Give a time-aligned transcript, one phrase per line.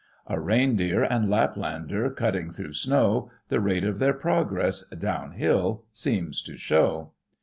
[0.25, 3.29] A reindeer and Laplander cutting through snow.
[3.49, 7.11] The rate of their progress (down hill) seems to show.